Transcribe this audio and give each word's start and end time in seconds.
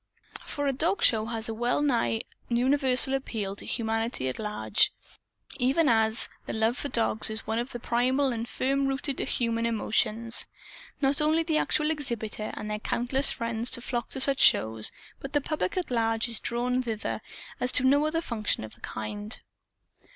For 0.41 0.65
a 0.65 0.73
dogshow 0.73 1.25
has 1.27 1.47
a 1.47 1.53
wel 1.53 1.79
nigh 1.83 2.21
universal 2.49 3.13
appeal 3.13 3.55
to 3.57 3.67
humanity 3.67 4.27
at 4.29 4.39
large; 4.39 4.91
even 5.57 5.87
as 5.87 6.27
the 6.47 6.53
love 6.53 6.75
for 6.75 6.89
dogs 6.89 7.29
is 7.29 7.45
one 7.45 7.59
of 7.59 7.71
the 7.71 7.77
primal 7.77 8.33
and 8.33 8.49
firm 8.49 8.87
rooted 8.87 9.19
human 9.19 9.67
emotions. 9.67 10.47
Not 11.01 11.21
only 11.21 11.43
the 11.43 11.59
actual 11.59 11.91
exhibitor 11.91 12.51
and 12.57 12.67
their 12.71 12.79
countless 12.79 13.29
friends 13.29 13.69
flock 13.77 14.09
to 14.09 14.19
such 14.19 14.39
shows; 14.39 14.91
but 15.19 15.33
the 15.33 15.39
public 15.41 15.77
at 15.77 15.91
large 15.91 16.27
is 16.27 16.39
drawn 16.39 16.81
thither 16.81 17.21
as 17.59 17.71
to 17.73 17.83
no 17.83 18.07
other 18.07 18.21
function 18.21 18.63
of 18.63 18.73
the 18.73 18.81
kind. 18.81 19.39